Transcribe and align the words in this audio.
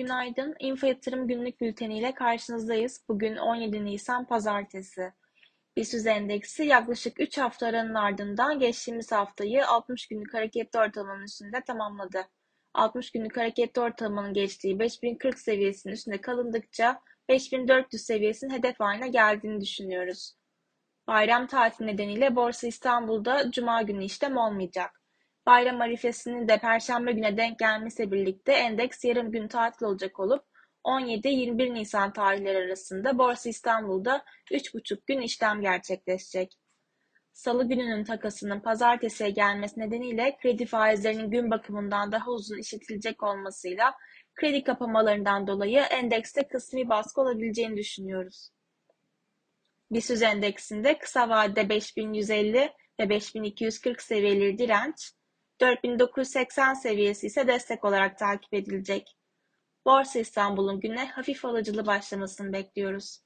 Günaydın. 0.00 0.54
Info 0.58 0.86
Yatırım 0.86 1.28
Günlük 1.28 1.60
Bülteni 1.60 1.98
ile 1.98 2.14
karşınızdayız. 2.14 3.04
Bugün 3.08 3.36
17 3.36 3.84
Nisan 3.84 4.24
Pazartesi. 4.26 5.12
BIST 5.76 6.06
endeksi 6.06 6.62
yaklaşık 6.62 7.20
3 7.20 7.38
hafta 7.38 7.66
aranın 7.66 7.94
ardından 7.94 8.58
geçtiğimiz 8.58 9.12
haftayı 9.12 9.66
60 9.66 10.06
günlük 10.06 10.34
hareketli 10.34 10.78
ortalamanın 10.78 11.24
üstünde 11.24 11.60
tamamladı. 11.60 12.28
60 12.74 13.10
günlük 13.10 13.36
hareketli 13.36 13.80
ortalamanın 13.80 14.34
geçtiği 14.34 14.78
5040 14.78 15.38
seviyesinin 15.38 15.94
üstünde 15.94 16.20
kalındıkça 16.20 17.00
5400 17.28 18.02
seviyesinin 18.02 18.54
hedef 18.54 18.80
haline 18.80 19.08
geldiğini 19.08 19.60
düşünüyoruz. 19.60 20.34
Bayram 21.06 21.46
tatili 21.46 21.86
nedeniyle 21.86 22.36
Borsa 22.36 22.66
İstanbul'da 22.66 23.50
Cuma 23.50 23.82
günü 23.82 24.04
işlem 24.04 24.36
olmayacak. 24.36 24.99
Bayram 25.50 25.80
arifesinin 25.80 26.48
de 26.48 26.58
Perşembe 26.58 27.12
güne 27.12 27.36
denk 27.36 27.58
gelmesiyle 27.58 28.12
birlikte 28.12 28.52
endeks 28.52 29.04
yarım 29.04 29.32
gün 29.32 29.48
tatil 29.48 29.86
olacak 29.86 30.20
olup 30.20 30.44
17-21 30.84 31.74
Nisan 31.74 32.12
tarihleri 32.12 32.58
arasında 32.58 33.18
Borsa 33.18 33.48
İstanbul'da 33.48 34.24
3,5 34.50 35.00
gün 35.06 35.20
işlem 35.20 35.60
gerçekleşecek. 35.60 36.52
Salı 37.32 37.68
gününün 37.68 38.04
takasının 38.04 38.60
pazartesiye 38.60 39.30
gelmesi 39.30 39.80
nedeniyle 39.80 40.36
kredi 40.42 40.66
faizlerinin 40.66 41.30
gün 41.30 41.50
bakımından 41.50 42.12
daha 42.12 42.30
uzun 42.30 42.58
işletilecek 42.58 43.22
olmasıyla 43.22 43.94
kredi 44.34 44.64
kapamalarından 44.64 45.46
dolayı 45.46 45.80
endekste 45.80 46.48
kısmi 46.48 46.88
baskı 46.88 47.20
olabileceğini 47.20 47.76
düşünüyoruz. 47.76 48.50
BIST 49.90 50.22
endeksinde 50.22 50.98
kısa 50.98 51.28
vadede 51.28 51.68
5150 51.68 52.72
ve 53.00 53.08
5240 53.08 54.02
seviyeleri 54.02 54.58
direnç, 54.58 55.12
4980 55.60 56.74
seviyesi 56.74 57.26
ise 57.26 57.46
destek 57.46 57.84
olarak 57.84 58.18
takip 58.18 58.54
edilecek. 58.54 59.16
Borsa 59.86 60.18
İstanbul'un 60.18 60.80
güne 60.80 61.06
hafif 61.06 61.44
alıcılı 61.44 61.86
başlamasını 61.86 62.52
bekliyoruz. 62.52 63.20